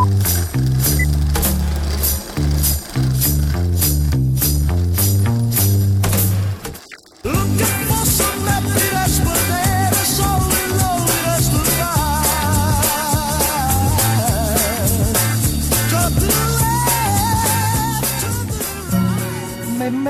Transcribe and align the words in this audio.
Ma 0.00 0.06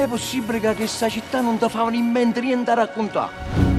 è 0.03 0.07
possibile 0.07 0.61
che 0.61 0.75
questa 0.75 1.09
città 1.09 1.41
non 1.41 1.59
ti 1.59 1.69
fa 1.69 1.89
in 1.91 2.11
mente 2.11 2.41
niente 2.41 2.71
a 2.71 2.75
raccontare? 2.75 3.70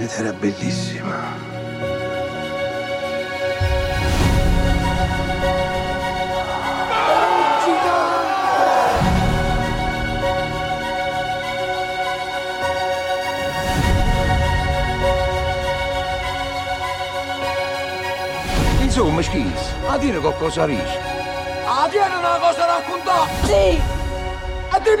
Ed 0.00 0.10
era 0.16 0.32
bellissima. 0.32 1.34
Insomma, 18.80 19.20
schis, 19.22 19.74
a 19.88 19.98
dire 19.98 20.18
qualcosa 20.20 20.64
riesci. 20.64 20.96
Ah, 21.66 21.88
tieni 21.90 22.14
una 22.14 22.38
cosa 22.38 22.58
da 22.58 22.66
raccontare! 22.66 23.30
Sì! 23.44 23.80
Ed 24.76 24.86
è 24.86 24.96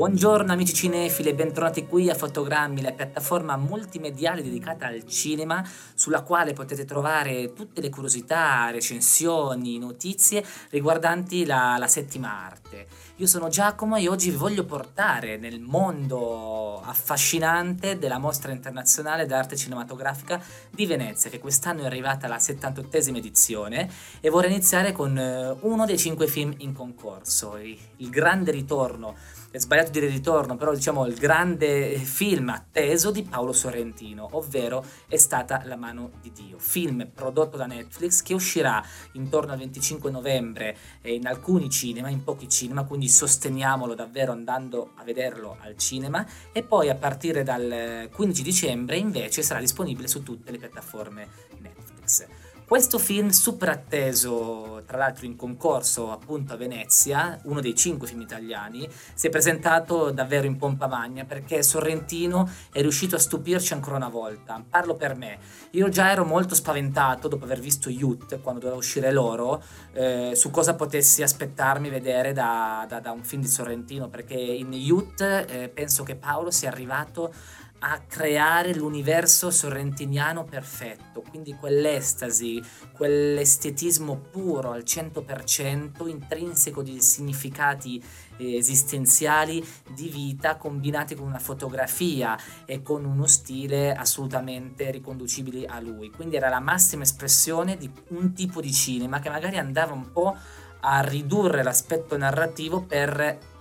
Buongiorno 0.00 0.50
amici 0.50 0.72
cinefili 0.72 1.28
e 1.28 1.34
bentornati 1.34 1.86
qui 1.86 2.08
a 2.08 2.14
Fotogrammi, 2.14 2.80
la 2.80 2.92
piattaforma 2.92 3.58
multimediale 3.58 4.42
dedicata 4.42 4.86
al 4.86 5.04
cinema 5.04 5.62
sulla 5.94 6.22
quale 6.22 6.54
potete 6.54 6.86
trovare 6.86 7.52
tutte 7.52 7.82
le 7.82 7.90
curiosità, 7.90 8.70
recensioni, 8.70 9.78
notizie 9.78 10.42
riguardanti 10.70 11.44
la, 11.44 11.76
la 11.78 11.86
settima 11.86 12.46
arte. 12.46 12.86
Io 13.16 13.26
sono 13.26 13.48
Giacomo 13.48 13.96
e 13.96 14.08
oggi 14.08 14.30
vi 14.30 14.36
voglio 14.36 14.64
portare 14.64 15.36
nel 15.36 15.60
mondo 15.60 16.80
affascinante 16.80 17.98
della 17.98 18.16
mostra 18.16 18.52
internazionale 18.52 19.26
d'arte 19.26 19.54
cinematografica 19.54 20.42
di 20.70 20.86
Venezia 20.86 21.28
che 21.28 21.38
quest'anno 21.38 21.82
è 21.82 21.84
arrivata 21.84 22.24
alla 22.24 22.38
78esima 22.38 23.18
edizione 23.18 23.86
e 24.20 24.30
vorrei 24.30 24.50
iniziare 24.50 24.92
con 24.92 25.18
eh, 25.18 25.54
uno 25.60 25.84
dei 25.84 25.98
cinque 25.98 26.26
film 26.26 26.54
in 26.60 26.72
concorso, 26.72 27.58
il 27.58 28.08
grande 28.08 28.50
ritorno 28.50 29.14
è 29.50 29.58
sbagliato 29.58 29.90
dire 29.90 30.06
ritorno, 30.06 30.56
però 30.56 30.72
diciamo 30.72 31.06
il 31.06 31.14
grande 31.14 31.96
film 31.96 32.50
atteso 32.50 33.10
di 33.10 33.24
Paolo 33.24 33.52
Sorrentino, 33.52 34.28
ovvero 34.32 34.84
È 35.08 35.16
stata 35.16 35.62
la 35.64 35.76
mano 35.76 36.12
di 36.20 36.30
Dio, 36.30 36.58
film 36.58 37.10
prodotto 37.12 37.56
da 37.56 37.66
Netflix 37.66 38.22
che 38.22 38.32
uscirà 38.32 38.82
intorno 39.12 39.52
al 39.52 39.58
25 39.58 40.10
novembre 40.10 40.76
in 41.02 41.26
alcuni 41.26 41.68
cinema, 41.68 42.08
in 42.08 42.22
pochi 42.22 42.48
cinema, 42.48 42.84
quindi 42.84 43.08
sosteniamolo 43.08 43.94
davvero 43.94 44.30
andando 44.32 44.92
a 44.96 45.02
vederlo 45.02 45.56
al 45.60 45.76
cinema 45.76 46.24
e 46.52 46.62
poi 46.62 46.88
a 46.88 46.94
partire 46.94 47.42
dal 47.42 48.08
15 48.12 48.42
dicembre 48.42 48.96
invece 48.98 49.42
sarà 49.42 49.58
disponibile 49.58 50.06
su 50.06 50.22
tutte 50.22 50.52
le 50.52 50.58
piattaforme 50.58 51.28
Netflix. 51.58 52.39
Questo 52.70 53.00
film 53.00 53.30
super 53.30 53.68
atteso, 53.68 54.84
tra 54.86 54.96
l'altro 54.96 55.26
in 55.26 55.34
concorso 55.34 56.12
appunto 56.12 56.52
a 56.52 56.56
Venezia, 56.56 57.36
uno 57.46 57.60
dei 57.60 57.74
cinque 57.74 58.06
film 58.06 58.20
italiani, 58.20 58.88
si 59.12 59.26
è 59.26 59.28
presentato 59.28 60.12
davvero 60.12 60.46
in 60.46 60.56
pompa 60.56 60.86
magna 60.86 61.24
perché 61.24 61.64
Sorrentino 61.64 62.48
è 62.70 62.80
riuscito 62.80 63.16
a 63.16 63.18
stupirci 63.18 63.72
ancora 63.72 63.96
una 63.96 64.08
volta. 64.08 64.62
Parlo 64.70 64.94
per 64.94 65.16
me. 65.16 65.38
Io 65.70 65.88
già 65.88 66.12
ero 66.12 66.24
molto 66.24 66.54
spaventato 66.54 67.26
dopo 67.26 67.42
aver 67.42 67.58
visto 67.58 67.90
Youth, 67.90 68.40
quando 68.40 68.60
doveva 68.60 68.78
uscire 68.78 69.10
loro, 69.10 69.60
eh, 69.92 70.34
su 70.36 70.52
cosa 70.52 70.76
potessi 70.76 71.24
aspettarmi 71.24 71.88
vedere 71.88 72.32
da, 72.32 72.86
da, 72.88 73.00
da, 73.00 73.10
un 73.10 73.24
film 73.24 73.42
di 73.42 73.48
Sorrentino, 73.48 74.08
perché 74.08 74.34
in 74.34 74.72
Youth 74.72 75.22
eh, 75.22 75.68
penso 75.74 76.04
che 76.04 76.14
Paolo 76.14 76.52
sia 76.52 76.68
arrivato 76.68 77.34
a 77.80 78.00
creare 78.06 78.74
l'universo 78.74 79.50
sorrentiniano 79.50 80.44
perfetto, 80.44 81.22
quindi 81.28 81.54
quell'estasi, 81.54 82.62
quell'estetismo 82.92 84.16
puro 84.30 84.72
al 84.72 84.82
100%, 84.84 86.06
intrinseco 86.06 86.82
di 86.82 87.00
significati 87.00 88.02
eh, 88.36 88.56
esistenziali 88.56 89.64
di 89.94 90.08
vita 90.08 90.56
combinati 90.56 91.14
con 91.14 91.26
una 91.26 91.38
fotografia 91.38 92.38
e 92.66 92.82
con 92.82 93.04
uno 93.04 93.26
stile 93.26 93.94
assolutamente 93.94 94.90
riconducibili 94.90 95.64
a 95.66 95.80
lui. 95.80 96.10
Quindi 96.10 96.36
era 96.36 96.50
la 96.50 96.60
massima 96.60 97.02
espressione 97.02 97.76
di 97.76 97.90
un 98.08 98.34
tipo 98.34 98.60
di 98.60 98.72
cinema 98.72 99.20
che 99.20 99.30
magari 99.30 99.56
andava 99.56 99.94
un 99.94 100.12
po' 100.12 100.36
a 100.80 101.00
ridurre 101.00 101.62
l'aspetto 101.62 102.16
narrativo 102.16 102.82
per 102.82 103.58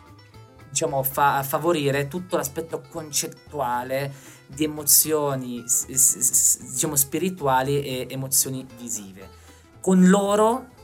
diciamo, 0.70 1.04
fa- 1.04 1.44
favorire 1.44 2.08
tutto 2.08 2.38
l'aspetto 2.38 2.82
concettuale 2.90 4.14
di 4.48 4.64
emozioni 4.64 5.64
diciamo, 5.88 6.96
spirituali 6.96 7.82
e 7.82 8.08
emozioni 8.10 8.66
visive. 8.78 9.38
Con 9.80 10.08
loro 10.10 10.78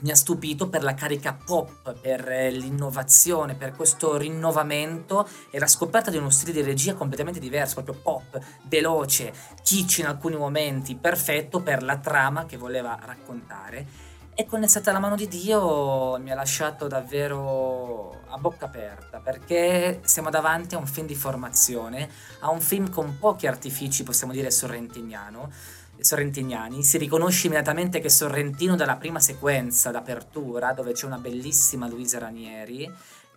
mi 0.00 0.10
ha 0.10 0.14
stupito 0.14 0.68
per 0.68 0.82
la 0.82 0.94
carica 0.94 1.32
pop, 1.32 1.98
per 1.98 2.28
l'innovazione, 2.52 3.54
per 3.54 3.72
questo 3.74 4.16
rinnovamento 4.16 5.26
e 5.50 5.58
la 5.58 5.66
scoperta 5.66 6.10
di 6.10 6.18
uno 6.18 6.30
stile 6.30 6.52
di 6.52 6.62
regia 6.62 6.94
completamente 6.94 7.40
diverso, 7.40 7.82
proprio 7.82 8.02
pop, 8.02 8.38
veloce, 8.64 9.32
kitsch 9.62 9.98
in 9.98 10.06
alcuni 10.06 10.36
momenti, 10.36 10.94
perfetto 10.94 11.60
per 11.60 11.82
la 11.82 11.98
trama 11.98 12.44
che 12.44 12.58
voleva 12.58 12.98
raccontare 13.02 14.12
e 14.36 14.46
con 14.46 14.64
È 14.64 14.90
la 14.90 14.98
mano 14.98 15.14
di 15.14 15.28
Dio 15.28 16.18
mi 16.18 16.32
ha 16.32 16.34
lasciato 16.34 16.88
davvero 16.88 18.22
a 18.26 18.36
bocca 18.36 18.64
aperta 18.64 19.20
perché 19.20 20.00
siamo 20.04 20.28
davanti 20.28 20.74
a 20.74 20.78
un 20.78 20.88
film 20.88 21.06
di 21.06 21.14
formazione, 21.14 22.10
a 22.40 22.50
un 22.50 22.60
film 22.60 22.90
con 22.90 23.16
pochi 23.18 23.46
artifici, 23.46 24.02
possiamo 24.02 24.32
dire 24.32 24.50
sorrentiniano, 24.50 25.52
sorrentiniani. 26.00 26.82
Si 26.82 26.98
riconosce 26.98 27.46
immediatamente 27.46 28.00
che 28.00 28.08
Sorrentino 28.08 28.74
dalla 28.74 28.96
prima 28.96 29.20
sequenza 29.20 29.92
d'apertura, 29.92 30.72
dove 30.72 30.92
c'è 30.92 31.06
una 31.06 31.18
bellissima 31.18 31.86
Luisa 31.86 32.18
Ranieri, 32.18 32.92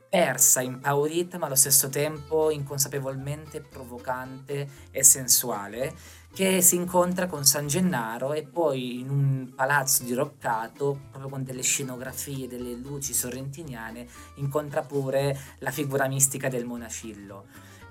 persa, 0.09 0.61
impaurita, 0.61 1.37
ma 1.37 1.45
allo 1.45 1.55
stesso 1.55 1.89
tempo 1.89 2.49
inconsapevolmente 2.49 3.61
provocante 3.61 4.67
e 4.89 5.03
sensuale, 5.03 5.93
che 6.37 6.61
si 6.61 6.75
incontra 6.75 7.25
con 7.25 7.45
San 7.45 7.65
Gennaro 7.65 8.31
e 8.31 8.43
poi 8.43 8.99
in 8.99 9.09
un 9.09 9.53
palazzo 9.55 10.03
diroccato, 10.03 11.05
proprio 11.09 11.31
con 11.31 11.43
delle 11.43 11.63
scenografie, 11.63 12.47
delle 12.47 12.75
luci 12.75 13.11
sorrentiniane, 13.11 14.05
incontra 14.35 14.83
pure 14.83 15.35
la 15.57 15.71
figura 15.71 16.07
mistica 16.07 16.47
del 16.47 16.63
Monacillo. 16.63 17.45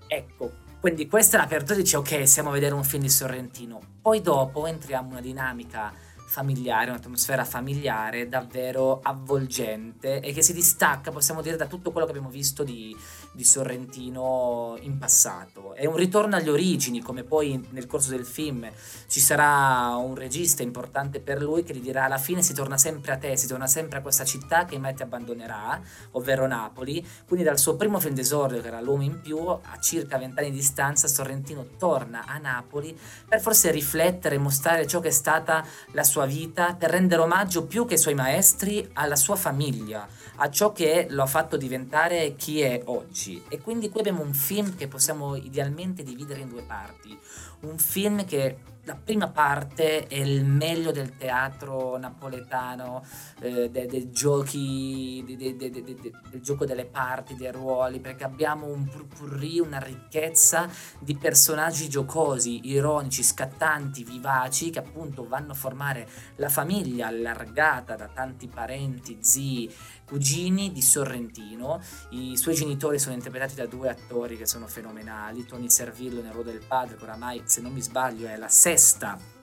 Ecco, 0.06 0.52
quindi 0.78 1.08
questa 1.08 1.38
è 1.38 1.40
l'apertura, 1.40 1.76
dice 1.76 1.96
ok, 1.96 2.28
siamo 2.28 2.50
a 2.50 2.52
vedere 2.52 2.72
un 2.72 2.84
film 2.84 3.02
di 3.02 3.08
Sorrentino. 3.08 3.80
Poi 4.00 4.20
dopo 4.20 4.68
entriamo 4.68 5.06
in 5.06 5.12
una 5.14 5.20
dinamica 5.20 5.92
familiare, 6.26 6.90
un'atmosfera 6.90 7.44
familiare 7.44 8.28
davvero 8.28 9.00
avvolgente 9.00 10.20
e 10.20 10.32
che 10.32 10.42
si 10.42 10.52
distacca, 10.52 11.12
possiamo 11.12 11.40
dire, 11.40 11.56
da 11.56 11.66
tutto 11.66 11.92
quello 11.92 12.04
che 12.04 12.12
abbiamo 12.12 12.30
visto 12.30 12.64
di, 12.64 12.94
di 13.32 13.44
Sorrentino 13.44 14.76
in 14.80 14.98
passato. 14.98 15.74
È 15.74 15.86
un 15.86 15.96
ritorno 15.96 16.36
agli 16.36 16.48
origini, 16.48 17.00
come 17.00 17.22
poi 17.22 17.64
nel 17.70 17.86
corso 17.86 18.10
del 18.10 18.26
film 18.26 18.68
ci 19.06 19.20
sarà 19.20 19.94
un 19.96 20.14
regista 20.16 20.62
importante 20.62 21.20
per 21.20 21.40
lui 21.40 21.62
che 21.62 21.74
gli 21.74 21.80
dirà 21.80 22.04
alla 22.04 22.18
fine 22.18 22.42
si 22.42 22.52
torna 22.52 22.76
sempre 22.76 23.12
a 23.12 23.16
te, 23.16 23.36
si 23.36 23.46
torna 23.46 23.68
sempre 23.68 23.98
a 23.98 24.02
questa 24.02 24.24
città 24.24 24.64
che 24.64 24.78
mai 24.78 24.94
ti 24.94 25.02
abbandonerà, 25.02 25.80
ovvero 26.12 26.46
Napoli. 26.46 27.06
Quindi 27.26 27.44
dal 27.44 27.58
suo 27.58 27.76
primo 27.76 28.00
film 28.00 28.14
d'esordio, 28.14 28.60
che 28.60 28.68
era 28.68 28.80
L'uomo 28.80 29.04
in 29.04 29.20
più, 29.20 29.38
a 29.38 29.78
circa 29.80 30.18
vent'anni 30.18 30.50
di 30.50 30.56
distanza, 30.56 31.06
Sorrentino 31.06 31.66
torna 31.78 32.24
a 32.26 32.38
Napoli 32.38 32.98
per 33.28 33.40
forse 33.40 33.70
riflettere 33.70 34.34
e 34.34 34.38
mostrare 34.38 34.86
ciò 34.86 35.00
che 35.00 35.08
è 35.08 35.12
stata 35.12 35.64
la 35.92 36.04
sua 36.04 36.15
sua 36.16 36.24
vita 36.24 36.74
per 36.74 36.88
rendere 36.88 37.20
omaggio 37.20 37.66
più 37.66 37.84
che 37.84 37.92
ai 37.92 38.00
suoi 38.00 38.14
maestri 38.14 38.88
alla 38.94 39.16
sua 39.16 39.36
famiglia, 39.36 40.08
a 40.36 40.48
ciò 40.48 40.72
che 40.72 41.08
lo 41.10 41.22
ha 41.22 41.26
fatto 41.26 41.58
diventare 41.58 42.36
chi 42.36 42.62
è 42.62 42.80
oggi. 42.86 43.44
E 43.50 43.60
quindi 43.60 43.90
qui 43.90 44.00
abbiamo 44.00 44.22
un 44.22 44.32
film 44.32 44.76
che 44.76 44.88
possiamo 44.88 45.36
idealmente 45.36 46.02
dividere 46.02 46.40
in 46.40 46.48
due 46.48 46.62
parti. 46.62 47.18
Un 47.60 47.76
film 47.76 48.24
che 48.24 48.56
la 48.86 48.94
prima 48.94 49.28
parte 49.28 50.06
è 50.06 50.14
il 50.14 50.44
meglio 50.44 50.92
del 50.92 51.16
teatro 51.16 51.98
napoletano, 51.98 53.04
eh, 53.40 53.68
dei, 53.68 53.86
dei 53.86 54.10
giochi, 54.12 55.24
de, 55.26 55.56
de, 55.56 55.70
de, 55.70 55.82
del 55.82 56.40
gioco 56.40 56.64
delle 56.64 56.84
parti, 56.84 57.34
dei 57.34 57.50
ruoli, 57.50 57.98
perché 57.98 58.22
abbiamo 58.22 58.66
un 58.66 58.86
purpurri, 58.88 59.58
una 59.58 59.80
ricchezza 59.80 60.68
di 61.00 61.16
personaggi 61.16 61.88
giocosi, 61.88 62.68
ironici, 62.68 63.24
scattanti, 63.24 64.04
vivaci, 64.04 64.70
che 64.70 64.78
appunto 64.78 65.26
vanno 65.26 65.50
a 65.50 65.56
formare 65.56 66.08
la 66.36 66.48
famiglia 66.48 67.08
allargata 67.08 67.96
da 67.96 68.06
tanti 68.06 68.46
parenti, 68.46 69.18
zii, 69.20 69.74
cugini 70.06 70.72
di 70.72 70.80
Sorrentino. 70.80 71.82
I 72.10 72.36
suoi 72.36 72.54
genitori 72.54 72.98
sono 72.98 73.14
interpretati 73.14 73.54
da 73.54 73.66
due 73.66 73.90
attori 73.90 74.36
che 74.36 74.46
sono 74.46 74.66
fenomenali, 74.66 75.44
Tony 75.44 75.68
Servillo 75.68 76.22
nel 76.22 76.32
ruolo 76.32 76.52
del 76.52 76.62
padre, 76.66 76.96
che 76.96 77.02
oramai 77.02 77.42
se 77.44 77.60
non 77.60 77.72
mi 77.72 77.82
sbaglio 77.82 78.28
è 78.28 78.36
la 78.36 78.48
sesta 78.48 79.35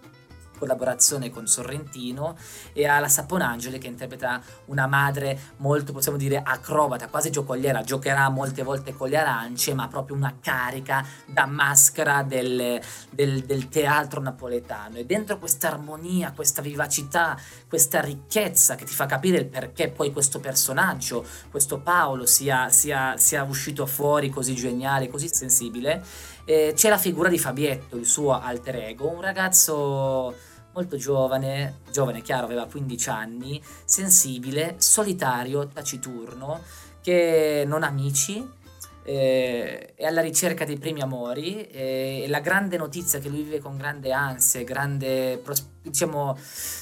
collaborazione 0.58 1.30
con 1.30 1.48
Sorrentino 1.48 2.36
e 2.74 2.86
alla 2.88 3.08
Saponangeli 3.08 3.78
che 3.78 3.88
interpreta 3.88 4.42
una 4.66 4.88
madre 4.88 5.54
molto 5.58 5.92
possiamo 5.92 6.18
dire 6.18 6.42
acrobata, 6.44 7.08
quasi 7.08 7.30
giocoliera, 7.30 7.82
giocherà 7.82 8.30
molte 8.30 8.64
volte 8.64 8.94
con 8.94 9.10
le 9.10 9.18
arance 9.18 9.74
ma 9.74 9.88
proprio 9.88 10.16
una 10.16 10.38
carica 10.42 11.06
da 11.26 11.46
maschera 11.46 12.24
del, 12.24 12.80
del, 13.10 13.44
del 13.44 13.70
teatro 13.70 14.22
napoletano. 14.22 14.98
E 14.98 15.06
dentro 15.06 15.38
questa 15.38 15.68
armonia, 15.70 16.32
questa 16.34 16.62
vivacità, 16.62 17.38
questa 17.68 18.02
ricchezza 18.02 18.76
che 18.76 18.86
ti 18.86 18.94
fa 18.94 19.06
capire 19.06 19.38
il 19.38 19.46
perché 19.46 19.90
poi 19.90 20.12
questo 20.12 20.40
personaggio, 20.40 21.26
questo 21.50 21.80
Paolo 21.80 22.26
sia, 22.26 22.70
sia, 22.70 23.18
sia 23.18 23.44
uscito 23.44 23.86
fuori 23.86 24.30
così 24.30 24.56
geniale, 24.56 25.10
così 25.10 25.28
sensibile, 25.28 26.04
eh, 26.46 26.74
c'è 26.76 26.90
la 26.90 26.98
figura 26.98 27.30
di 27.30 27.38
Fabietto, 27.38 27.98
il 27.98 28.06
suo 28.06 28.40
alter 28.40 28.76
ego, 28.76 29.10
un 29.10 29.22
ragazzo 29.22 30.34
molto 30.74 30.98
giovane, 30.98 31.82
giovane 31.92 32.22
chiaro, 32.22 32.46
aveva 32.46 32.66
15 32.66 33.10
anni, 33.10 33.62
sensibile, 33.86 34.76
solitario, 34.78 35.68
taciturno, 35.68 36.62
che 37.02 37.64
non 37.66 37.84
ha 37.84 37.88
amici, 37.88 38.62
eh, 39.04 39.94
è 39.96 40.06
alla 40.06 40.22
ricerca 40.22 40.66
dei 40.66 40.78
primi 40.78 41.02
amori 41.02 41.68
eh, 41.68 42.24
e 42.24 42.28
la 42.28 42.40
grande 42.40 42.78
notizia 42.78 43.20
che 43.20 43.30
lui 43.30 43.44
vive 43.44 43.60
con 43.60 43.78
grande 43.78 44.12
ansia, 44.12 44.64
grande 44.64 45.42
diciamo, 45.82 46.38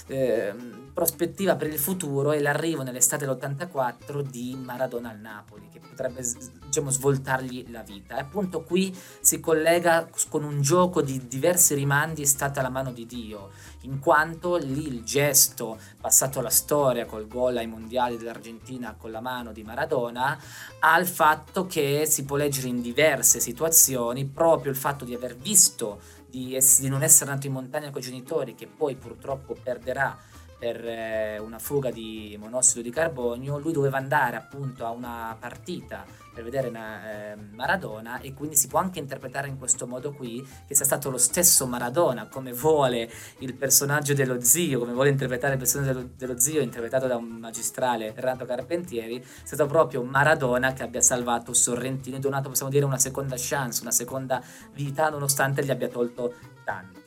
eh, 0.07 0.53
prospettiva 0.93 1.55
per 1.55 1.67
il 1.67 1.79
futuro 1.79 2.31
è 2.31 2.39
l'arrivo 2.39 2.83
nell'estate 2.83 3.25
dell'84 3.25 4.21
di 4.21 4.57
Maradona 4.61 5.09
al 5.09 5.19
Napoli, 5.19 5.69
che 5.71 5.79
potrebbe 5.79 6.21
diciamo, 6.65 6.89
svoltargli 6.89 7.71
la 7.71 7.81
vita. 7.81 8.17
E 8.17 8.21
appunto 8.21 8.63
qui 8.63 8.95
si 9.19 9.39
collega 9.39 10.09
con 10.29 10.43
un 10.43 10.61
gioco 10.61 11.01
di 11.01 11.27
diversi 11.27 11.73
rimandi, 11.73 12.21
è 12.21 12.25
stata 12.25 12.61
la 12.61 12.69
mano 12.69 12.91
di 12.91 13.05
Dio, 13.05 13.49
in 13.81 13.99
quanto 13.99 14.57
lì 14.57 14.87
il 14.87 15.03
gesto 15.03 15.79
passato 15.99 16.39
alla 16.39 16.49
storia 16.49 17.05
col 17.05 17.27
gol 17.27 17.57
ai 17.57 17.67
mondiali 17.67 18.17
dell'Argentina 18.17 18.95
con 18.97 19.11
la 19.11 19.21
mano 19.21 19.51
di 19.51 19.63
Maradona 19.63 20.39
ha 20.79 20.99
il 20.99 21.07
fatto 21.07 21.65
che 21.65 22.05
si 22.05 22.25
può 22.25 22.35
leggere 22.35 22.67
in 22.67 22.81
diverse 22.81 23.39
situazioni 23.39 24.25
proprio 24.25 24.71
il 24.71 24.77
fatto 24.77 25.03
di 25.03 25.15
aver 25.15 25.35
visto 25.35 25.99
di, 26.31 26.55
ess- 26.55 26.79
di 26.79 26.89
non 26.89 27.03
essere 27.03 27.29
nato 27.31 27.45
in 27.45 27.53
montagna 27.53 27.91
con 27.91 27.99
i 27.99 28.03
genitori, 28.03 28.55
che 28.55 28.67
poi 28.67 28.95
purtroppo 28.95 29.55
perderà 29.61 30.17
per 30.61 30.85
eh, 30.85 31.39
una 31.39 31.57
fuga 31.57 31.89
di 31.89 32.37
monossido 32.39 32.83
di 32.83 32.91
carbonio, 32.91 33.57
lui 33.57 33.71
doveva 33.71 33.97
andare 33.97 34.35
appunto 34.35 34.85
a 34.85 34.91
una 34.91 35.35
partita 35.39 36.05
per 36.31 36.43
vedere 36.43 36.67
una, 36.67 37.31
eh, 37.31 37.35
Maradona 37.35 38.19
e 38.19 38.35
quindi 38.35 38.55
si 38.55 38.67
può 38.67 38.77
anche 38.77 38.99
interpretare 38.99 39.47
in 39.47 39.57
questo 39.57 39.87
modo 39.87 40.13
qui 40.13 40.47
che 40.67 40.75
sia 40.75 40.85
stato 40.85 41.09
lo 41.09 41.17
stesso 41.17 41.65
Maradona 41.65 42.27
come 42.27 42.53
vuole 42.53 43.09
il 43.39 43.55
personaggio 43.55 44.13
dello 44.13 44.39
zio, 44.43 44.77
come 44.77 44.93
vuole 44.93 45.09
interpretare 45.09 45.53
il 45.53 45.59
personaggio 45.59 45.93
dello, 45.93 46.09
dello 46.15 46.39
zio 46.39 46.61
interpretato 46.61 47.07
da 47.07 47.15
un 47.15 47.25
magistrale 47.25 48.13
Renato 48.15 48.45
Carpentieri, 48.45 49.19
è 49.19 49.25
stato 49.43 49.65
proprio 49.65 50.03
Maradona 50.03 50.73
che 50.73 50.83
abbia 50.83 51.01
salvato 51.01 51.53
Sorrentino 51.53 52.17
e 52.17 52.19
donato 52.19 52.49
possiamo 52.49 52.69
dire 52.69 52.85
una 52.85 52.99
seconda 52.99 53.33
chance, 53.35 53.81
una 53.81 53.89
seconda 53.89 54.43
vita 54.73 55.09
nonostante 55.09 55.65
gli 55.65 55.71
abbia 55.71 55.87
tolto 55.87 56.35
tanto. 56.63 57.00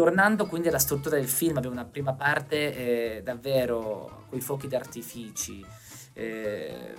Tornando 0.00 0.46
quindi 0.46 0.68
alla 0.68 0.78
struttura 0.78 1.16
del 1.16 1.28
film, 1.28 1.58
abbiamo 1.58 1.74
una 1.74 1.84
prima 1.84 2.14
parte 2.14 3.18
eh, 3.18 3.22
davvero 3.22 4.24
con 4.30 4.38
i 4.38 4.40
fuochi 4.40 4.66
d'artifici, 4.66 5.62
eh, 6.14 6.94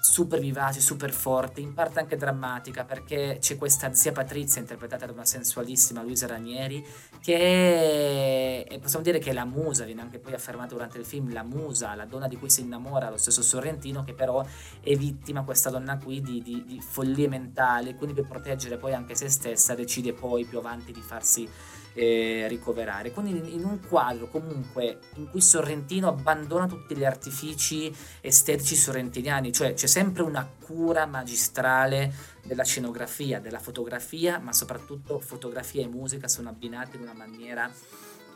super 0.00 0.40
vivace, 0.40 0.80
super 0.80 1.12
forte, 1.12 1.60
in 1.60 1.74
parte 1.74 2.00
anche 2.00 2.16
drammatica 2.16 2.84
perché 2.84 3.36
c'è 3.38 3.56
questa 3.56 3.94
zia 3.94 4.10
Patrizia 4.10 4.60
interpretata 4.60 5.06
da 5.06 5.12
una 5.12 5.24
sensualissima 5.24 6.02
Luisa 6.02 6.26
Ranieri 6.26 6.84
che 7.20 8.64
è, 8.64 8.78
possiamo 8.80 9.04
dire 9.04 9.20
che 9.20 9.30
è 9.30 9.32
la 9.32 9.44
musa, 9.44 9.84
viene 9.84 10.00
anche 10.00 10.18
poi 10.18 10.32
affermato 10.34 10.74
durante 10.74 10.98
il 10.98 11.04
film, 11.04 11.32
la 11.32 11.44
musa, 11.44 11.94
la 11.94 12.04
donna 12.04 12.26
di 12.26 12.36
cui 12.36 12.50
si 12.50 12.62
innamora 12.62 13.10
lo 13.10 13.16
stesso 13.16 13.42
Sorrentino 13.42 14.02
che 14.02 14.12
però 14.12 14.44
è 14.80 14.96
vittima, 14.96 15.44
questa 15.44 15.70
donna 15.70 15.98
qui, 15.98 16.20
di, 16.20 16.42
di, 16.42 16.64
di 16.66 16.80
follie 16.80 17.28
mentali, 17.28 17.94
quindi 17.94 18.12
per 18.12 18.26
proteggere 18.26 18.76
poi 18.76 18.92
anche 18.92 19.14
se 19.14 19.28
stessa 19.28 19.76
decide 19.76 20.12
poi 20.12 20.44
più 20.44 20.58
avanti 20.58 20.90
di 20.90 21.00
farsi 21.00 21.48
eh, 21.94 22.46
ricoverare. 22.48 23.12
Quindi 23.12 23.54
in 23.54 23.64
un 23.64 23.80
quadro 23.88 24.28
comunque 24.28 24.98
in 25.14 25.30
cui 25.30 25.40
Sorrentino 25.40 26.08
abbandona 26.08 26.66
tutti 26.66 26.96
gli 26.96 27.04
artifici 27.04 27.94
estetici 28.20 28.74
sorrentiniani, 28.74 29.52
cioè 29.52 29.74
c'è 29.74 29.86
sempre 29.86 30.22
una 30.22 30.48
cura 30.60 31.06
magistrale 31.06 32.12
della 32.42 32.64
scenografia, 32.64 33.40
della 33.40 33.60
fotografia, 33.60 34.38
ma 34.38 34.52
soprattutto 34.52 35.18
fotografia 35.20 35.82
e 35.82 35.88
musica 35.88 36.28
sono 36.28 36.50
abbinati 36.50 36.96
in 36.96 37.02
una 37.02 37.14
maniera 37.14 37.70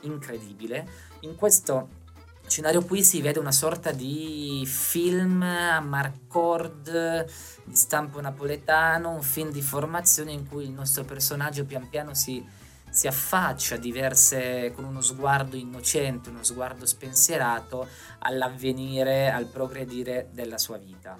incredibile. 0.02 0.86
In 1.20 1.34
questo 1.34 2.06
scenario 2.46 2.82
qui 2.82 3.02
si 3.02 3.20
vede 3.20 3.38
una 3.38 3.52
sorta 3.52 3.92
di 3.92 4.64
film 4.66 5.42
a 5.42 5.80
marcord 5.80 7.26
di 7.64 7.76
stampo 7.76 8.20
napoletano, 8.20 9.10
un 9.10 9.22
film 9.22 9.50
di 9.50 9.60
formazione 9.60 10.32
in 10.32 10.48
cui 10.48 10.64
il 10.64 10.70
nostro 10.70 11.04
personaggio 11.04 11.66
pian 11.66 11.88
piano 11.90 12.14
si 12.14 12.42
si 12.90 13.06
affaccia 13.06 13.76
diverse, 13.76 14.72
con 14.74 14.84
uno 14.84 15.00
sguardo 15.00 15.56
innocente, 15.56 16.30
uno 16.30 16.42
sguardo 16.42 16.86
spensierato 16.86 17.86
all'avvenire, 18.18 19.30
al 19.30 19.46
progredire 19.46 20.28
della 20.32 20.58
sua 20.58 20.78
vita. 20.78 21.18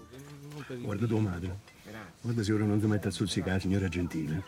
Guarda 0.68 1.06
tua 1.06 1.20
madre. 1.20 1.58
Guarda 2.20 2.42
se 2.42 2.52
ora 2.52 2.64
non 2.64 2.80
ti 2.80 2.86
mette 2.86 3.08
a 3.08 3.10
stuzzicare, 3.10 3.60
signora 3.60 3.88
Gentile. 3.88 4.42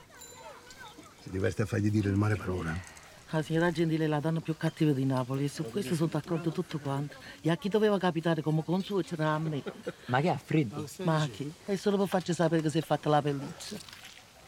Si 1.22 1.30
diverte 1.30 1.62
a 1.62 1.66
fargli 1.66 1.90
dire 1.90 2.08
il 2.08 2.16
male 2.16 2.36
parola. 2.36 2.98
La 3.32 3.42
signora 3.42 3.70
Gentile 3.70 4.06
è 4.06 4.08
la 4.08 4.18
donna 4.18 4.40
più 4.40 4.56
cattiva 4.56 4.90
di 4.90 5.04
Napoli 5.04 5.44
e 5.44 5.48
su 5.48 5.62
questo 5.70 5.94
sono 5.94 6.08
d'accordo 6.10 6.50
tutto 6.50 6.80
quanto. 6.80 7.16
E 7.40 7.50
a 7.50 7.56
chi 7.56 7.68
doveva 7.68 7.96
capitare 7.96 8.42
come 8.42 8.64
consuelo 8.64 9.02
c'era 9.02 9.30
a 9.30 9.38
me. 9.38 9.62
Ma 10.06 10.20
che 10.20 10.30
ha 10.30 10.36
freddo? 10.36 10.88
Ma 11.04 11.28
chi? 11.30 11.52
E 11.66 11.76
solo 11.76 11.96
per 11.96 12.08
farci 12.08 12.34
sapere 12.34 12.60
che 12.60 12.70
si 12.70 12.78
è 12.78 12.82
fatta 12.82 13.08
la 13.08 13.22
pelliccia. 13.22 13.76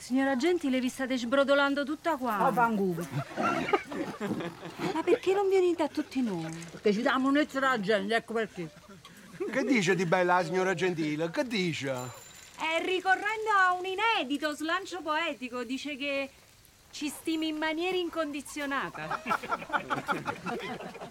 Signora 0.02 0.34
Gentile, 0.34 0.81
vi 0.81 0.88
state 0.88 1.16
sbrodolando 1.16 1.84
tutta 1.84 2.16
qua. 2.16 2.38
A 2.38 2.52
fanculo. 2.52 3.06
Ma 4.93 5.00
perché 5.04 5.32
non 5.32 5.49
venite 5.49 5.84
a 5.84 5.88
tutti 5.88 6.20
noi? 6.20 6.52
Che 6.82 6.93
ci 6.93 7.02
dà 7.02 7.16
munezza 7.19 7.61
la 7.61 7.78
gente, 7.78 8.16
ecco 8.16 8.32
perché. 8.32 8.68
Che 9.49 9.62
dice 9.62 9.94
di 9.94 10.04
bella 10.04 10.38
la 10.38 10.44
signora 10.44 10.75
Gentile? 10.75 11.30
Che 11.30 11.44
dice? 11.44 11.90
Eh, 11.90 12.85
ricorrendo 12.85 13.50
a 13.56 13.75
un 13.75 13.85
inedito 13.87 14.52
slancio 14.56 15.02
poetico, 15.02 15.62
dice 15.62 15.97
che 15.97 16.30
ci 16.90 17.09
stimi 17.09 17.47
in 17.47 17.59
maniera 17.59 17.97
incondizionata. 17.97 19.23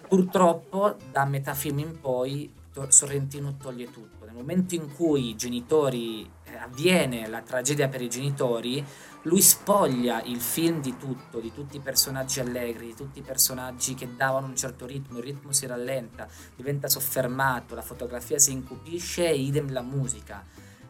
Purtroppo, 0.06 0.96
da 1.10 1.24
metà 1.24 1.54
film 1.54 1.78
in 1.78 1.98
poi, 1.98 2.52
Sorrentino 2.88 3.56
toglie 3.56 3.90
tutto. 3.90 4.26
Nel 4.26 4.34
momento 4.34 4.74
in 4.74 4.94
cui 4.94 5.30
i 5.30 5.36
genitori 5.36 6.30
avviene 6.62 7.28
la 7.28 7.42
tragedia 7.42 7.88
per 7.88 8.00
i 8.00 8.08
genitori, 8.08 8.84
lui 9.22 9.42
spoglia 9.42 10.22
il 10.22 10.40
film 10.40 10.80
di 10.80 10.96
tutto, 10.96 11.38
di 11.40 11.52
tutti 11.52 11.76
i 11.76 11.80
personaggi 11.80 12.40
allegri, 12.40 12.86
di 12.86 12.94
tutti 12.94 13.18
i 13.18 13.22
personaggi 13.22 13.94
che 13.94 14.16
davano 14.16 14.46
un 14.46 14.56
certo 14.56 14.86
ritmo, 14.86 15.18
il 15.18 15.24
ritmo 15.24 15.52
si 15.52 15.66
rallenta, 15.66 16.26
diventa 16.56 16.88
soffermato, 16.88 17.74
la 17.74 17.82
fotografia 17.82 18.38
si 18.38 18.52
incupisce 18.52 19.28
e 19.28 19.36
idem 19.36 19.72
la 19.72 19.82
musica. 19.82 20.44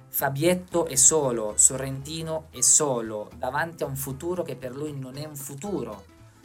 Fabietto 0.08 0.86
è 0.86 0.94
solo, 0.94 1.54
Sorrentino 1.56 2.48
è 2.50 2.60
solo, 2.60 3.30
davanti 3.36 3.82
a 3.82 3.86
un 3.86 3.96
futuro 3.96 4.42
che 4.42 4.56
per 4.56 4.76
lui 4.76 4.92
non 4.98 5.16
è 5.16 5.24
un 5.24 5.36
futuro, 5.36 6.04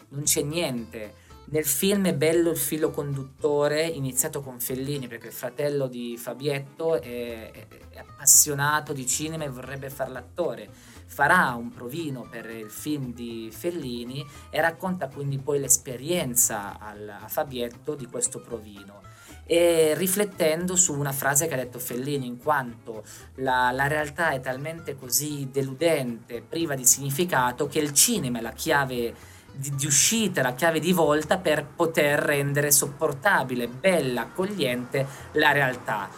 non 0.09 0.23
c'è 0.23 0.41
niente 0.41 1.25
nel 1.49 1.65
film 1.65 2.07
è 2.07 2.13
bello 2.13 2.49
il 2.49 2.57
filo 2.57 2.89
conduttore 2.89 3.85
iniziato 3.85 4.41
con 4.41 4.59
Fellini 4.59 5.07
perché 5.07 5.27
il 5.27 5.33
fratello 5.33 5.87
di 5.87 6.17
Fabietto 6.17 7.01
è, 7.01 7.51
è, 7.51 7.99
appassionato 7.99 8.93
di 8.93 9.07
cinema 9.07 9.45
e 9.45 9.49
vorrebbe 9.49 9.89
fare 9.89 10.11
l'attore. 10.11 10.69
Farà 11.05 11.53
un 11.53 11.71
provino 11.71 12.27
per 12.29 12.49
il 12.49 12.69
film 12.69 13.13
di 13.13 13.49
Fellini 13.51 14.25
e 14.49 14.59
racconta 14.59 15.07
quindi 15.07 15.37
poi 15.37 15.59
l'esperienza 15.59 16.77
al, 16.79 17.07
a 17.07 17.27
Fabietto 17.27 17.95
di 17.95 18.05
questo 18.07 18.41
provino 18.41 19.01
e 19.45 19.93
riflettendo 19.95 20.75
su 20.75 20.93
una 20.93 21.13
frase 21.13 21.47
che 21.47 21.53
ha 21.53 21.57
detto 21.57 21.79
Fellini, 21.79 22.27
in 22.27 22.37
quanto 22.37 23.05
la, 23.35 23.71
la, 23.71 23.87
realtà 23.87 24.31
è 24.31 24.41
talmente 24.41 24.97
così 24.97 25.47
deludente, 25.49 26.41
priva 26.41 26.75
di 26.75 26.85
significato, 26.85 27.67
che 27.67 27.79
il 27.79 27.93
cinema 27.93 28.39
è 28.39 28.41
la 28.41 28.51
chiave 28.51 29.35
di, 29.57 29.75
di 29.75 29.85
uscita, 29.85 30.41
la 30.41 30.53
chiave 30.53 30.79
di 30.79 30.93
volta 30.93 31.37
per 31.37 31.65
poter 31.65 32.19
rendere 32.19 32.71
sopportabile, 32.71 33.67
bella, 33.67 34.21
accogliente 34.21 35.05
la 35.33 35.51
realtà. 35.51 36.09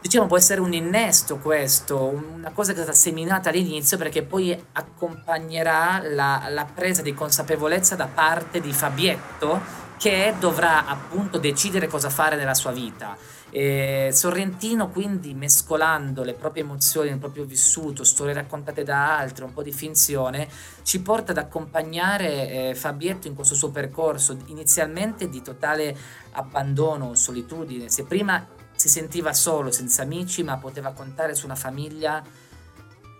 Diciamo 0.00 0.26
può 0.26 0.36
essere 0.36 0.60
un 0.60 0.74
innesto 0.74 1.38
questo, 1.38 1.98
una 1.98 2.50
cosa 2.50 2.72
che 2.72 2.80
è 2.80 2.82
stata 2.82 2.96
seminata 2.96 3.48
all'inizio 3.48 3.96
perché 3.96 4.22
poi 4.22 4.54
accompagnerà 4.72 6.02
la, 6.02 6.44
la 6.50 6.66
presa 6.66 7.00
di 7.00 7.14
consapevolezza 7.14 7.94
da 7.94 8.06
parte 8.06 8.60
di 8.60 8.72
Fabietto 8.72 9.82
che 9.96 10.34
dovrà 10.38 10.84
appunto 10.84 11.38
decidere 11.38 11.86
cosa 11.86 12.10
fare 12.10 12.36
nella 12.36 12.52
sua 12.52 12.72
vita 12.72 13.16
E 13.56 14.08
Sorrentino 14.12 14.88
quindi 14.88 15.32
mescolando 15.32 16.24
le 16.24 16.34
proprie 16.34 16.64
emozioni, 16.64 17.10
il 17.10 17.18
proprio 17.18 17.44
vissuto, 17.44 18.02
storie 18.02 18.32
raccontate 18.32 18.82
da 18.82 19.16
altri, 19.16 19.44
un 19.44 19.52
po' 19.52 19.62
di 19.62 19.70
finzione, 19.70 20.48
ci 20.82 21.00
porta 21.00 21.30
ad 21.30 21.38
accompagnare 21.38 22.70
eh, 22.70 22.74
Fabietto 22.74 23.28
in 23.28 23.36
questo 23.36 23.54
suo 23.54 23.70
percorso 23.70 24.36
inizialmente 24.46 25.28
di 25.28 25.40
totale 25.40 25.96
abbandono, 26.32 27.14
solitudine. 27.14 27.88
Se 27.88 28.02
prima 28.02 28.44
si 28.74 28.88
sentiva 28.88 29.32
solo, 29.32 29.70
senza 29.70 30.02
amici, 30.02 30.42
ma 30.42 30.56
poteva 30.56 30.90
contare 30.90 31.36
su 31.36 31.44
una 31.44 31.54
famiglia 31.54 32.24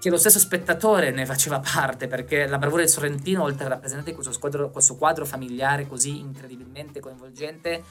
che 0.01 0.11
lo 0.11 0.19
stesso 0.19 0.41
spettatore 0.41 1.13
ne 1.13 1.25
faceva 1.27 1.61
parte, 1.61 2.09
perché 2.09 2.49
la 2.49 2.59
bravura 2.59 2.83
di 2.83 2.89
Sorrentino, 2.89 3.45
oltre 3.45 3.67
a 3.67 3.69
rappresentare 3.69 4.15
questo, 4.15 4.33
squadro, 4.33 4.71
questo 4.71 4.97
quadro 4.97 5.25
familiare 5.25 5.87
così 5.87 6.19
incredibilmente 6.19 6.99
coinvolgente, 6.99 7.83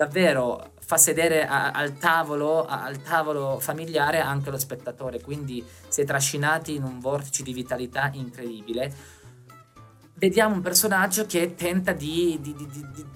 davvero 0.00 0.72
fa 0.78 0.96
sedere 0.96 1.46
a, 1.46 1.72
al, 1.72 1.98
tavolo, 1.98 2.64
a, 2.64 2.84
al 2.84 3.02
tavolo 3.02 3.58
familiare 3.60 4.18
anche 4.18 4.50
lo 4.50 4.56
spettatore, 4.56 5.20
quindi 5.20 5.62
si 5.88 6.00
è 6.00 6.04
trascinati 6.06 6.74
in 6.74 6.84
un 6.84 7.00
vortice 7.00 7.42
di 7.42 7.52
vitalità 7.52 8.08
incredibile. 8.14 8.90
Vediamo 10.14 10.54
un 10.54 10.62
personaggio 10.62 11.26
che 11.26 11.54
tenta 11.54 11.92
di, 11.92 12.38
di, 12.40 12.54
di, 12.54 12.66
di 12.66 13.06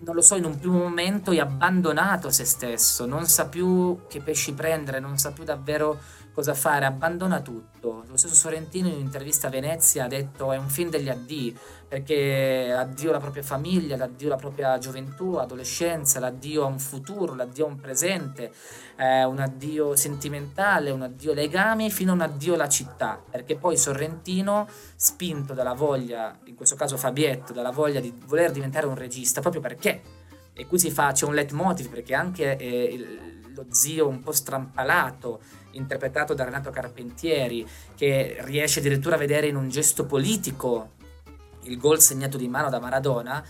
non 0.00 0.14
lo 0.16 0.20
so, 0.20 0.34
in 0.34 0.44
un 0.44 0.58
primo 0.58 0.78
momento 0.78 1.30
è 1.30 1.38
abbandonato 1.38 2.30
se 2.30 2.44
stesso, 2.44 3.06
non 3.06 3.26
sa 3.26 3.46
più 3.46 4.00
che 4.08 4.20
pesci 4.20 4.52
prendere, 4.52 4.98
non 4.98 5.18
sa 5.18 5.30
più 5.30 5.44
davvero 5.44 5.98
cosa 6.36 6.52
fare, 6.52 6.84
abbandona 6.84 7.40
tutto. 7.40 8.04
Lo 8.06 8.16
stesso 8.18 8.34
Sorrentino 8.34 8.88
in 8.88 8.96
un'intervista 8.96 9.46
a 9.46 9.50
Venezia 9.50 10.04
ha 10.04 10.06
detto 10.06 10.52
è 10.52 10.58
un 10.58 10.68
film 10.68 10.90
degli 10.90 11.08
addii, 11.08 11.56
perché 11.88 12.74
addio 12.76 13.08
alla 13.08 13.20
propria 13.20 13.42
famiglia, 13.42 13.96
l'addio 13.96 14.26
alla 14.26 14.36
propria 14.36 14.76
gioventù, 14.76 15.36
adolescenza, 15.36 16.20
l'addio 16.20 16.64
a 16.64 16.66
un 16.66 16.78
futuro, 16.78 17.34
l'addio 17.34 17.64
a 17.64 17.68
un 17.68 17.80
presente, 17.80 18.52
eh, 18.96 19.24
un 19.24 19.38
addio 19.38 19.96
sentimentale, 19.96 20.90
un 20.90 21.00
addio 21.00 21.32
legami, 21.32 21.90
fino 21.90 22.10
a 22.10 22.14
un 22.16 22.20
addio 22.20 22.52
alla 22.52 22.68
città, 22.68 23.18
perché 23.30 23.56
poi 23.56 23.78
Sorrentino, 23.78 24.68
spinto 24.94 25.54
dalla 25.54 25.72
voglia, 25.72 26.38
in 26.44 26.54
questo 26.54 26.76
caso 26.76 26.98
Fabietto, 26.98 27.54
dalla 27.54 27.70
voglia 27.70 28.00
di 28.00 28.12
voler 28.26 28.50
diventare 28.50 28.84
un 28.84 28.94
regista, 28.94 29.40
proprio 29.40 29.62
perché, 29.62 30.02
e 30.52 30.66
qui 30.66 30.78
si 30.78 30.90
fa, 30.90 31.12
c'è 31.12 31.24
un 31.24 31.32
leitmotiv, 31.32 31.88
perché 31.88 32.12
anche 32.12 32.58
eh, 32.58 33.44
lo 33.56 33.66
zio 33.70 34.06
un 34.06 34.22
po' 34.22 34.32
strampalato, 34.32 35.40
interpretato 35.72 36.34
da 36.34 36.44
Renato 36.44 36.70
Carpentieri, 36.70 37.66
che 37.96 38.36
riesce 38.40 38.78
addirittura 38.78 39.16
a 39.16 39.18
vedere 39.18 39.48
in 39.48 39.56
un 39.56 39.68
gesto 39.68 40.04
politico 40.06 40.92
il 41.62 41.78
gol 41.78 42.00
segnato 42.00 42.36
di 42.36 42.46
mano 42.46 42.70
da 42.70 42.78
Maradona, 42.78 43.44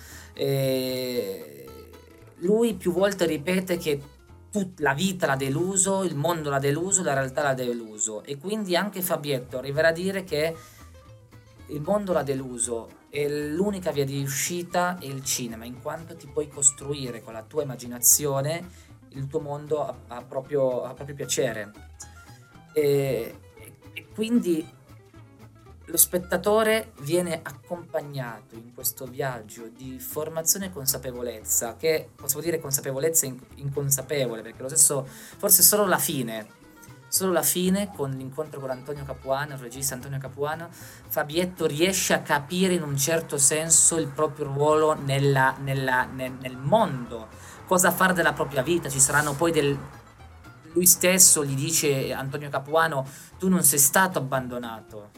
lui 2.36 2.75
più 2.75 2.92
volte 2.92 3.26
ripete 3.26 3.76
che 3.76 4.00
tut- 4.50 4.80
la 4.80 4.94
vita 4.94 5.26
l'ha 5.26 5.36
deluso, 5.36 6.02
il 6.02 6.14
mondo 6.14 6.48
l'ha 6.48 6.58
deluso, 6.58 7.02
la 7.02 7.14
realtà 7.14 7.42
l'ha 7.42 7.54
deluso. 7.54 8.22
E 8.25 8.38
quindi 8.38 8.76
anche 8.76 9.02
Fabietto 9.02 9.58
arriverà 9.58 9.88
a 9.88 9.92
dire 9.92 10.25
che 10.25 10.54
il 11.68 11.80
mondo 11.80 12.12
l'ha 12.12 12.22
deluso 12.22 12.88
e 13.10 13.28
l'unica 13.50 13.90
via 13.90 14.04
di 14.04 14.22
uscita 14.22 14.98
è 14.98 15.06
il 15.06 15.25
cinema, 15.25 15.64
in 15.64 15.80
quanto 15.80 16.16
ti 16.16 16.26
puoi 16.26 16.48
costruire 16.48 17.22
con 17.22 17.32
la 17.32 17.42
tua 17.42 17.62
immaginazione 17.62 18.84
il 19.16 19.26
tuo 19.26 19.40
mondo 19.40 19.85
a, 19.85 19.94
a, 20.08 20.23
proprio, 20.23 20.82
a 20.85 20.94
proprio 20.94 21.14
piacere. 21.16 21.73
E, 22.73 23.38
e 23.92 24.06
quindi 24.14 24.75
lo 25.88 25.96
spettatore 25.96 26.92
viene 27.00 27.40
accompagnato 27.42 28.56
in 28.56 28.75
questo 28.75 29.04
viaggio 29.06 29.68
di 29.68 29.99
formazione 30.00 30.66
e 30.66 30.73
consapevolezza, 30.73 31.76
che 31.76 32.08
possiamo 32.14 32.44
dire 32.44 32.58
consapevolezza 32.58 33.26
inconsapevole, 33.54 34.42
perché 34.42 34.62
lo 34.62 34.68
stesso, 34.68 35.06
forse 35.06 35.62
solo 35.62 35.87
la 35.87 35.99
fine, 35.99 36.64
solo 37.08 37.30
la 37.30 37.42
fine 37.42 37.92
con 37.94 38.11
l'incontro 38.11 38.58
con 38.58 38.70
Antonio 38.70 39.04
Capuano, 39.04 39.54
il 39.54 39.61
regista 39.61 39.94
Antonio 39.94 40.18
Capuano, 40.18 40.68
Fabietto 40.70 41.66
riesce 41.66 42.14
a 42.14 42.20
capire 42.20 42.75
in 42.75 42.82
un 42.82 42.96
certo 42.96 43.38
senso 43.38 43.96
il 43.96 44.08
proprio 44.08 44.46
ruolo 44.46 44.94
nella, 44.94 45.54
nella, 45.61 46.04
nel, 46.04 46.32
nel 46.32 46.56
mondo, 46.56 47.28
cosa 47.66 47.90
fare 47.90 48.14
della 48.14 48.32
propria 48.32 48.62
vita, 48.62 48.88
ci 48.88 49.00
saranno 49.00 49.35
poi 49.35 49.52
del, 49.52 49.78
lui 50.73 50.87
stesso 50.87 51.44
gli 51.44 51.54
dice 51.54 52.12
Antonio 52.12 52.49
Capuano, 52.49 53.06
tu 53.38 53.49
non 53.49 53.62
sei 53.62 53.78
stato 53.78 54.18
abbandonato, 54.18 55.11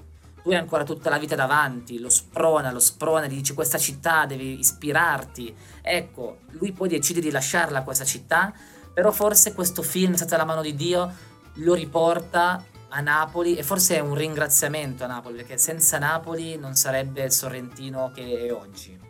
tu 0.42 0.50
hai 0.50 0.56
ancora 0.56 0.84
tutta 0.84 1.10
la 1.10 1.18
vita 1.18 1.34
davanti, 1.34 1.98
lo 1.98 2.08
sprona, 2.08 2.72
lo 2.72 2.78
sprona, 2.78 3.26
gli 3.26 3.34
dice 3.34 3.54
questa 3.54 3.76
città 3.76 4.24
deve 4.24 4.44
ispirarti. 4.44 5.54
Ecco, 5.82 6.38
lui 6.52 6.72
poi 6.72 6.88
decide 6.88 7.20
di 7.20 7.30
lasciarla 7.30 7.82
questa 7.82 8.04
città, 8.04 8.52
però 8.94 9.10
forse 9.12 9.52
questo 9.52 9.82
film, 9.82 10.14
senza 10.14 10.36
la 10.36 10.44
mano 10.44 10.62
di 10.62 10.74
Dio, 10.74 11.12
lo 11.54 11.74
riporta 11.74 12.64
a 12.88 13.00
Napoli 13.00 13.56
e 13.56 13.62
forse 13.62 13.96
è 13.96 14.00
un 14.00 14.14
ringraziamento 14.14 15.04
a 15.04 15.08
Napoli, 15.08 15.36
perché 15.36 15.58
senza 15.58 15.98
Napoli 15.98 16.56
non 16.56 16.74
sarebbe 16.74 17.24
il 17.24 17.32
Sorrentino 17.32 18.10
che 18.14 18.46
è 18.46 18.52
oggi. 18.52 19.07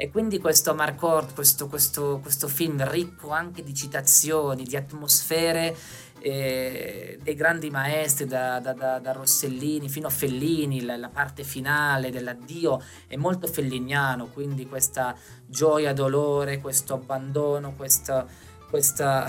E 0.00 0.12
quindi 0.12 0.38
questo 0.38 0.76
Marcord, 0.76 1.34
questo, 1.34 1.66
questo, 1.66 2.20
questo 2.22 2.46
film 2.46 2.88
ricco 2.88 3.30
anche 3.30 3.64
di 3.64 3.74
citazioni, 3.74 4.62
di 4.62 4.76
atmosfere 4.76 5.76
eh, 6.20 7.18
dei 7.20 7.34
grandi 7.34 7.68
maestri, 7.68 8.24
da, 8.24 8.60
da, 8.60 8.74
da, 8.74 9.00
da, 9.00 9.10
Rossellini 9.10 9.88
fino 9.88 10.06
a 10.06 10.10
Fellini, 10.10 10.84
la, 10.84 10.96
la, 10.96 11.08
parte 11.08 11.42
finale 11.42 12.10
dell'addio 12.10 12.80
è 13.08 13.16
molto 13.16 13.48
felliniano, 13.48 14.28
quindi 14.28 14.68
questa 14.68 15.16
gioia, 15.44 15.92
dolore, 15.92 16.60
questo 16.60 16.94
abbandono, 16.94 17.74
questa, 17.74 18.24
questa 18.70 19.28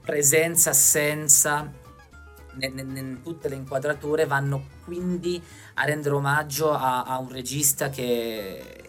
presenza, 0.00 0.70
assenza 0.70 1.72
in 2.60 3.20
tutte 3.22 3.48
le 3.48 3.56
inquadrature 3.56 4.26
vanno 4.26 4.66
quindi 4.84 5.42
a 5.74 5.84
rendere 5.84 6.14
omaggio 6.14 6.72
a, 6.72 7.02
a 7.02 7.18
un 7.18 7.30
regista 7.30 7.90
che 7.90 8.79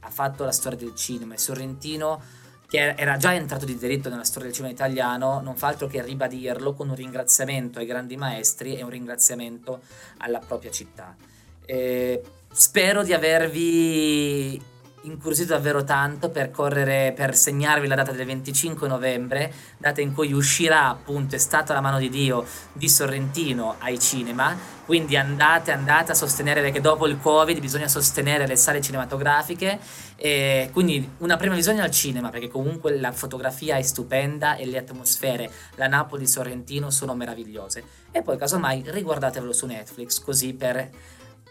ha 0.00 0.10
fatto 0.10 0.44
la 0.44 0.52
storia 0.52 0.78
del 0.78 0.94
cinema. 0.94 1.34
E 1.34 1.38
Sorrentino, 1.38 2.22
che 2.68 2.94
era 2.96 3.16
già 3.16 3.34
entrato 3.34 3.64
di 3.64 3.76
diritto 3.76 4.08
nella 4.08 4.24
storia 4.24 4.46
del 4.46 4.56
cinema 4.56 4.72
italiano, 4.72 5.40
non 5.40 5.56
fa 5.56 5.68
altro 5.68 5.86
che 5.86 6.02
ribadirlo 6.02 6.74
con 6.74 6.88
un 6.90 6.94
ringraziamento 6.94 7.78
ai 7.78 7.86
grandi 7.86 8.16
maestri 8.16 8.76
e 8.76 8.82
un 8.82 8.90
ringraziamento 8.90 9.80
alla 10.18 10.38
propria 10.38 10.70
città. 10.70 11.16
E 11.64 12.22
spero 12.50 13.02
di 13.02 13.12
avervi 13.12 14.60
incuriosito 15.02 15.54
davvero 15.54 15.84
tanto 15.84 16.30
per 16.30 16.50
correre, 16.50 17.12
per 17.12 17.34
segnarvi 17.34 17.86
la 17.86 17.94
data 17.94 18.12
del 18.12 18.26
25 18.26 18.88
novembre, 18.88 19.52
data 19.76 20.00
in 20.00 20.12
cui 20.12 20.32
uscirà 20.32 20.88
appunto 20.88 21.36
È 21.36 21.38
stata 21.38 21.72
la 21.72 21.80
mano 21.80 21.98
di 21.98 22.08
Dio 22.08 22.44
di 22.72 22.88
Sorrentino 22.88 23.76
ai 23.78 23.98
cinema, 23.98 24.56
quindi 24.84 25.16
andate, 25.16 25.70
andate 25.72 26.12
a 26.12 26.14
sostenere 26.14 26.62
perché 26.62 26.80
dopo 26.80 27.06
il 27.06 27.18
Covid 27.20 27.58
bisogna 27.60 27.88
sostenere 27.88 28.46
le 28.46 28.56
sale 28.56 28.80
cinematografiche. 28.80 29.78
E 30.16 30.70
quindi 30.72 31.08
una 31.18 31.36
prima 31.36 31.54
visione 31.54 31.82
al 31.82 31.90
cinema 31.90 32.30
perché 32.30 32.48
comunque 32.48 32.98
la 32.98 33.12
fotografia 33.12 33.76
è 33.76 33.82
stupenda 33.82 34.56
e 34.56 34.66
le 34.66 34.78
atmosfere, 34.78 35.50
la 35.74 35.86
Napoli 35.86 36.26
Sorrentino 36.26 36.90
sono 36.90 37.14
meravigliose. 37.14 37.84
E 38.10 38.22
poi 38.22 38.38
casomai 38.38 38.82
riguardatevelo 38.86 39.52
su 39.52 39.66
Netflix 39.66 40.20
così 40.20 40.54
per 40.54 40.90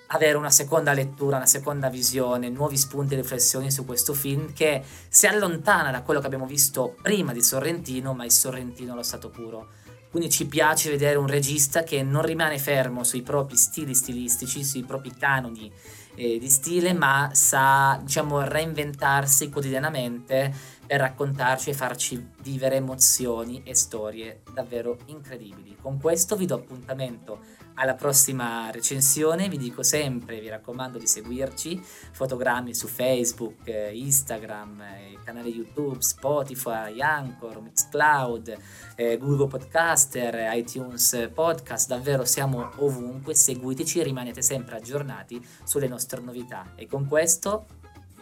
avere 0.08 0.38
una 0.38 0.50
seconda 0.50 0.94
lettura, 0.94 1.38
una 1.38 1.46
seconda 1.46 1.90
visione, 1.90 2.50
nuovi 2.50 2.78
spunti 2.78 3.14
e 3.14 3.18
riflessioni 3.18 3.72
su 3.72 3.86
questo 3.86 4.14
film 4.14 4.54
che 4.54 4.84
si 5.10 5.28
allontana 5.28 5.92
da 5.92 6.02
quello 6.02 6.20
che 6.20 6.28
abbiamo 6.28 6.46
visto 6.46 6.96
prima 7.02 7.34
di 7.34 7.42
Sorrentino, 7.42 8.14
ma 8.14 8.26
il 8.26 8.32
Sorrentino 8.32 8.94
allo 8.94 9.04
stato 9.04 9.30
puro. 9.30 9.68
Quindi 10.10 10.30
ci 10.30 10.48
piace 10.48 10.90
vedere 10.90 11.18
un 11.18 11.28
regista 11.28 11.84
che 11.84 12.02
non 12.02 12.22
rimane 12.22 12.58
fermo 12.58 13.04
sui 13.04 13.22
propri 13.22 13.58
stili 13.58 13.94
stilistici, 13.94 14.64
sui 14.64 14.84
propri 14.84 15.14
canoni 15.14 15.72
eh, 16.16 16.40
di 16.40 16.50
stile, 16.50 16.94
ma 16.94 17.30
sa, 17.34 18.00
diciamo, 18.02 18.42
reinventarsi 18.42 19.50
quotidianamente 19.50 20.52
per 20.88 21.02
raccontarci 21.02 21.70
e 21.70 21.74
farci 21.74 22.30
vivere 22.42 22.78
emozioni 22.78 23.62
e 23.64 23.76
storie 23.76 24.42
davvero 24.54 24.98
incredibili. 25.08 25.76
Con 25.80 26.00
questo 26.00 26.38
vi 26.38 26.46
do 26.46 26.56
appuntamento 26.56 27.40
alla 27.80 27.94
prossima 27.94 28.72
recensione, 28.72 29.50
vi 29.50 29.58
dico 29.58 29.84
sempre, 29.84 30.40
vi 30.40 30.50
raccomando 30.50 30.98
di 30.98 31.06
seguirci, 31.06 31.80
fotogrammi 32.12 32.74
su 32.74 32.88
Facebook, 32.88 33.68
Instagram, 33.94 34.84
canale 35.24 35.50
YouTube, 35.50 36.02
Spotify, 36.02 37.00
Anchor, 37.00 37.62
Mixcloud, 37.62 38.58
eh, 38.96 39.18
Google 39.18 39.48
Podcaster, 39.48 40.50
iTunes 40.56 41.30
Podcast, 41.32 41.88
davvero 41.88 42.26
siamo 42.26 42.72
ovunque, 42.78 43.36
seguiteci 43.36 44.02
rimanete 44.02 44.42
sempre 44.42 44.78
aggiornati 44.78 45.46
sulle 45.64 45.88
nostre 45.88 46.20
novità. 46.20 46.74
E 46.76 46.88
con 46.88 47.08
questo 47.08 47.68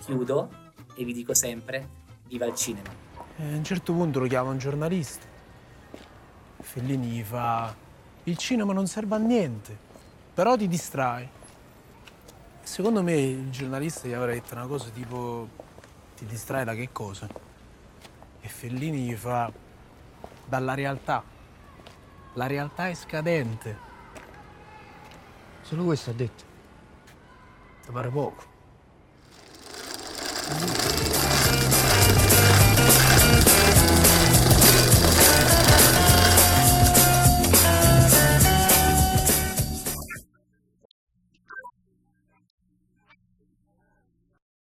chiudo 0.04 0.50
e 0.96 1.06
vi 1.06 1.14
dico 1.14 1.34
sempre, 1.34 1.88
viva 2.28 2.46
il 2.46 2.56
cinema. 2.56 2.90
E 3.38 3.54
a 3.54 3.56
un 3.56 3.64
certo 3.64 3.94
punto 3.94 4.20
lo 4.20 4.28
chiama 4.28 4.50
un 4.50 4.58
giornalista. 4.58 5.26
Fellini 6.60 7.08
gli 7.08 7.24
fa 7.24 7.84
il 8.26 8.38
cinema 8.38 8.74
non 8.74 8.88
serve 8.88 9.16
a 9.16 9.20
niente, 9.20 9.78
però 10.34 10.56
ti 10.58 10.68
distrae. 10.68 11.44
Secondo 12.62 13.04
me 13.04 13.14
il 13.14 13.52
giornalista 13.52 14.08
gli 14.08 14.14
avrà 14.14 14.32
detto 14.32 14.56
una 14.56 14.66
cosa 14.66 14.90
tipo 14.90 15.48
ti 16.18 16.26
distrae 16.26 16.64
da 16.64 16.74
che 16.74 16.90
cosa? 16.92 17.28
E 18.42 18.48
Fellini 18.48 19.08
gli 19.08 19.16
fa 19.16 19.52
dalla 20.46 20.74
realtà. 20.74 21.24
La 22.34 22.48
realtà 22.48 22.90
è 22.90 22.96
scadente. 22.96 23.78
Solo 25.62 25.84
questo 25.84 26.10
ha 26.10 26.14
detto. 26.14 26.44
Ti 27.84 27.92
pare 27.92 28.10
poco. 28.10 28.55